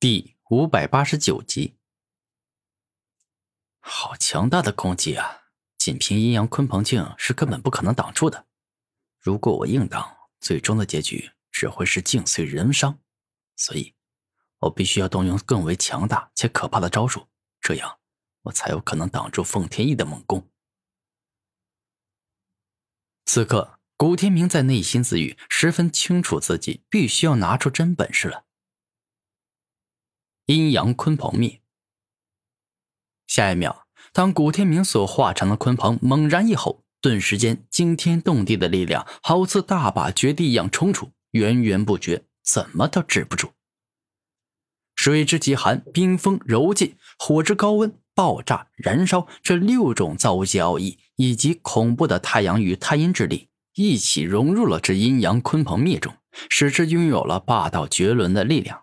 [0.00, 1.76] 第五百八十九集，
[3.80, 5.42] 好强大的攻击啊！
[5.76, 8.46] 仅凭阴阳鲲鹏镜是根本不可能挡住的。
[9.18, 12.98] 如果我硬挡，最终的结局只会是镜碎人伤。
[13.56, 13.94] 所以，
[14.60, 17.28] 我必须要动用更为强大且可怕的招数，
[17.60, 17.98] 这样
[18.44, 20.48] 我才有可能挡住凤天翼的猛攻。
[23.26, 28.46] 此刻，古天明在内心自语，十分清楚自己必须要拿出真本事了。
[30.50, 31.60] 阴阳鲲鹏灭。
[33.28, 43.52] 下一秒，当古天明所化成的鲲鹏猛然一吼，顿时间惊天动地的力量好似大把绝地一样冲出，源源不绝，怎么都止不住。
[44.96, 56.12] 水之极寒，冰封柔劲，火之高温，爆炸燃烧，这六种造物极奥义以及恐怖的太阳与太阴之力一起融入了这阴阳鲲鹏灭中，
[56.48, 58.82] 使之拥有了霸道绝伦的力量。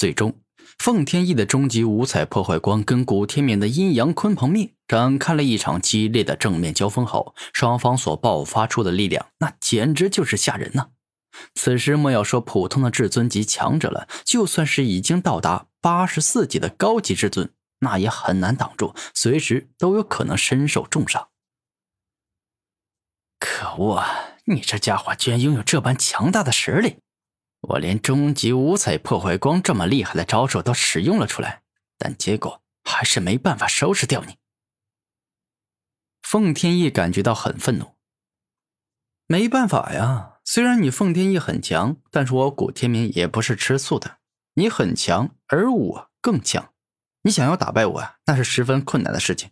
[0.00, 0.40] 最终，
[0.78, 10.88] 奉天翼的终极五彩破坏光跟古天明的阴阳鲲鹏灭展开了一场激烈的正面交锋后，双方所爆发出的力量，那简直就是吓人呐！
[11.54, 21.28] 此时莫要说普通的至尊级强者了，就算是已经到达八十四级的高级至尊，那也很难挡住，随时都有可能身受重伤。
[23.38, 24.38] 可恶啊！
[24.46, 26.96] 你这家伙居然拥有这般强大的实力！
[27.60, 31.62] 我连终极五彩破坏光这么厉害的招数都使用了出来，
[31.98, 34.36] 但结果还是没办法收拾掉你。
[36.22, 37.96] 凤天翼感觉到很愤怒。
[39.26, 44.18] 没办法呀，虽然你凤天翼很强，但是我古天明也不是吃素的。
[44.54, 46.72] 你很强，而我更强，
[47.22, 49.50] 你想要打败我，那是十分困难的事情。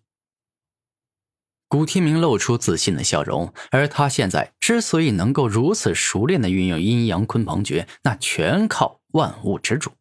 [1.68, 9.92] 古天明露出自信的笑容，而他现在之所以能够如此熟练的运用阴阳鲲鹏诀，那全靠万物之主。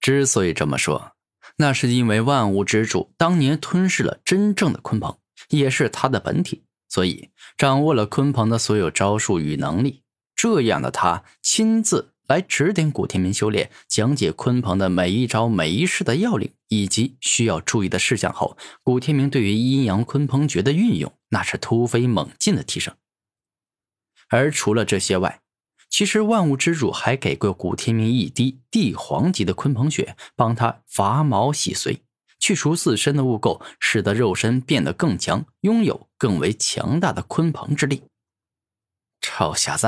[0.00, 1.12] 之所以这么说，
[1.56, 5.18] 那是因为万物之主当年吞噬了真正的鲲鹏，
[5.50, 10.02] 也是他的本体，所以掌握了鲲鹏的所有招数与能力。
[10.34, 12.13] 这样的他亲自。
[12.26, 22.94] 来指点古天明修炼，讲解鲲鹏的每一招每一式的要领以及需要注意的事项后，古天明对于阴阳鲲鹏诀的运用那是突飞猛进的提升。
[24.30, 25.40] 而除了这些外，
[25.90, 31.98] 其实万物之主还给过古天明一滴帝皇级的鲲鹏血，帮他伐毛洗髓，
[32.40, 38.02] 去除自身的污垢，使得肉身变得更强，拥有更为强大的鲲鹏之力。
[39.20, 39.86] 臭小子！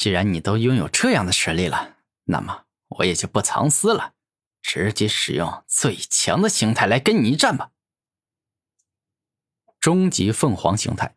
[0.00, 4.14] 既然你都拥有这样的实力了，那么我也就不藏私了，
[4.62, 7.72] 直接使用最强的形态来跟你一战吧。
[9.78, 11.16] 终极凤凰形态。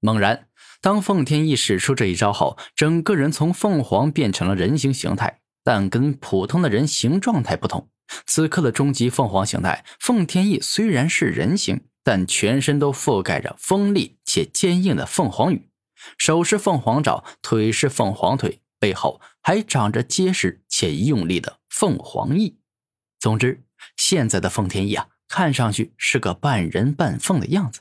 [0.00, 0.48] 猛然，
[0.80, 7.90] 当凤天翼使出这一招后，整个人从凤凰变成了人形形态，但跟普通的人形状态不同。
[8.24, 15.68] 此刻的终极凤凰形态，凤天翼虽然是人形，但全身都覆盖着锋利且坚硬的凤凰羽。
[16.18, 22.58] 手是凤凰爪，腿是凤凰腿，背后还长着结实且用力的凤凰翼。
[23.18, 23.64] 总之，
[23.96, 27.80] 现在的凤天翼啊，看上去是个半人半凤的样子。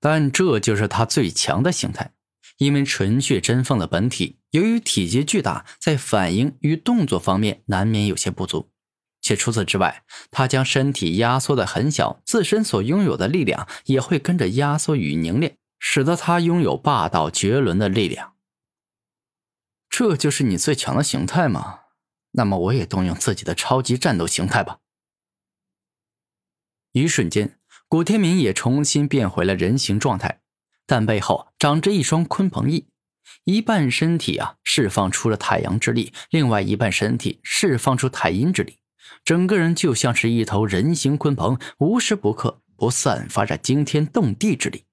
[0.00, 2.12] 但这就是他最强的形态，
[2.58, 8.70] 因为纯血真凤的本体由于体积巨大，在反应与动作方面难免有些不足。
[9.20, 15.58] 且除此之外，他将身体压缩的很小，自身所拥有的力量也会跟着压缩与凝练。
[15.78, 18.34] 使得他拥有霸道绝伦的力量。
[19.88, 21.80] 这就是你最强的形态吗？
[22.32, 24.78] 那么我也动用自己的超级战斗形态吧。
[26.92, 30.40] 一瞬间，古天明也重新变回了人形状态，
[30.86, 32.88] 但背后长着一双鲲鹏翼，
[33.44, 38.78] 一半身体啊释放出了太阳之力，另外一半身体释放出太阴之力，
[39.24, 44.84] 整个人就像是一头人形鲲鹏，无时不刻不散发着惊天动地之力。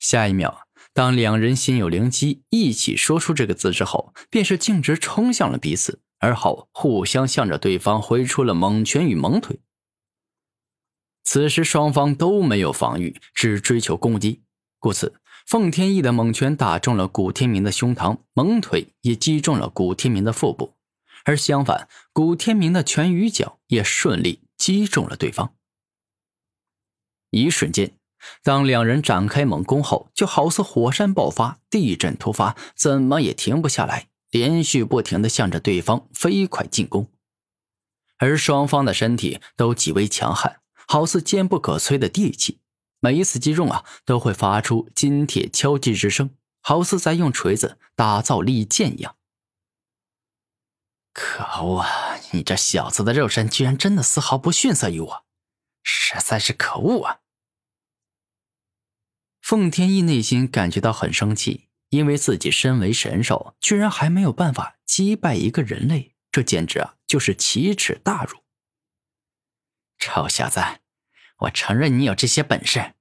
[0.00, 9.60] 下一秒，当两人心有灵犀，一起说出这个字之后，便是径直冲向了彼此，而后互相向着对方挥出了猛拳与猛腿。
[11.22, 14.42] 此时双方都没有防御，只追求攻击，
[14.78, 20.74] 故此凤天翼的猛拳打中了古天明的胸膛，猛腿也击中了古天明的腹部，
[21.24, 25.54] 而相反，古天明的拳与脚也顺利击中了对方。
[27.30, 27.99] 一瞬间。
[28.42, 37.08] 当两人展开猛攻后，就好似火山爆发、地震突发，怎么也停不下来，连续不停的向着对方飞快进攻。
[38.18, 42.60] 而双方的身体都极为强悍，好似坚不可摧的地气，
[43.00, 46.30] 每一次击中啊，都会发出金铁敲击之声，
[46.60, 49.16] 好似在用锤子打造利剑一样。
[51.12, 51.88] 可恶啊！
[52.32, 55.24] 你这小子的肉身居然真的丝毫不逊色于我，
[55.82, 57.18] 实在是可恶啊！
[59.50, 68.44] 凤天翼内心感觉到很生气，因为自己身为神兽，居然还没有办法击败一个人类，这简直啊就是奇耻大辱！
[69.98, 70.60] 臭小子，
[71.38, 72.94] 我承认你有这些本事，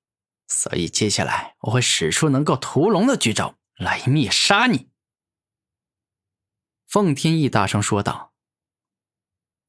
[0.47, 4.89] 所以接下来我会使出能够屠龙的绝招来灭杀你。
[6.87, 8.33] 凤天翼大声说道：“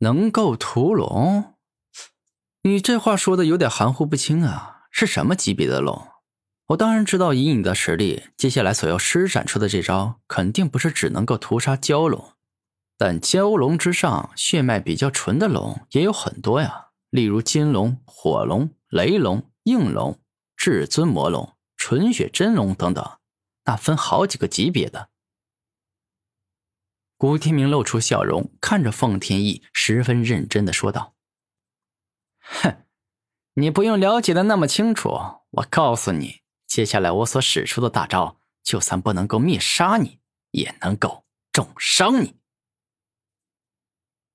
[0.01, 1.59] 能够屠龙？
[2.63, 4.87] 你这话说的有点含糊不清啊！
[4.91, 6.10] 是什么级别的龙？
[6.71, 12.33] 我当然知道，以你的实力，接下来所要施展出的这招，肯定不是只能够屠杀蛟龙。
[12.97, 20.21] 但蛟龙之上，血脉比较纯的龙也有很多呀，例如金龙、火龙、雷龙、应龙、
[20.57, 23.19] 至尊魔龙、纯血真龙等等，
[23.65, 25.09] 那分好几个级别的。”
[27.19, 31.15] 古天明露出笑容，看着凤天翼，十分认真的说道
[32.39, 32.85] ：“哼，
[33.55, 35.11] 你不用了解的那么清楚。
[35.51, 36.40] 我告诉你，
[36.71, 40.21] 接下来我所使出的大招，就算不能够灭杀你，
[40.53, 42.37] 也能够重伤你。”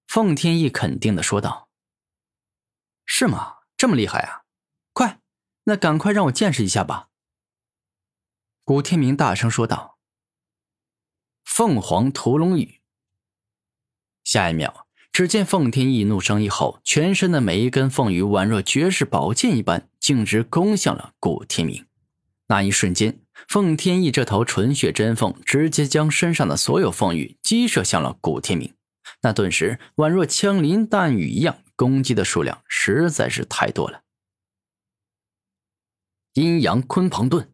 [0.05, 1.69] 凤天翼肯定的说道
[3.07, 3.59] ：“是吗？
[3.77, 4.43] 这么厉害啊！
[4.91, 5.21] 快，
[5.63, 7.07] 那赶快让我见识一下吧。”
[8.65, 9.97] 古天明大声说道。
[11.45, 12.81] 凤凰屠龙羽。
[14.25, 21.87] 下一秒，只见凤天翼怒声一吼，全身的每一根凤羽宛若绝世宝剑一般，径直攻向了古天明。
[22.47, 28.75] 那一瞬间，凤天翼这头纯血真凤直接将身上的所有凤羽击射向了古天明。
[29.21, 34.01] 那顿时宛若枪林弹雨一样，攻击的数量实在是太多了。
[36.33, 37.51] 阴阳鲲鹏盾。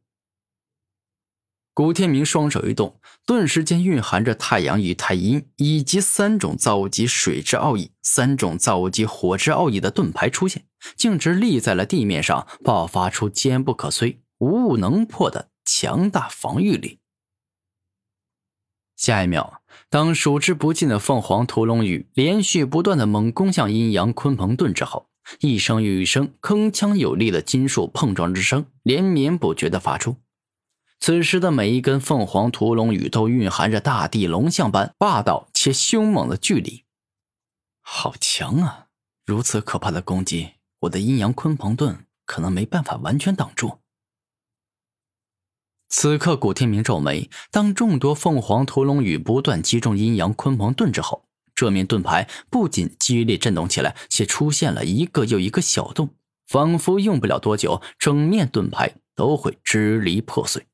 [1.73, 10.65] 古天明双手一动，顿时间蕴含着太阳与太阴以及三种造物级水之奥义、三种造物级火之奥义的盾牌出现，
[10.97, 16.97] 径直立在了地面上，爆发出坚不可摧、无物能破的强大防御力。
[18.95, 25.09] 下一秒，当数之不尽的凤凰屠龙羽连续不断的猛攻向阴阳鲲鹏盾之后，
[25.41, 30.17] 一声又一声铿锵有力的金属碰撞之声连绵不绝的发出。
[30.99, 36.85] 此时的每一根凤凰屠龙羽都蕴含着大地龙象般霸道且凶猛的巨力，
[37.81, 38.87] 好强啊！
[39.25, 43.80] 如此可怕的攻击，我的阴阳鲲鹏盾可能没办法完全挡住。
[45.93, 56.15] 此刻，古天明皱眉，当众多凤凰屠龙羽不断击中阴阳鲲鹏盾之后，这面盾牌不仅激烈震动起来，且出现了一个又一个小洞，
[56.47, 60.65] 仿佛用不了多久，整面盾牌都会支离破碎。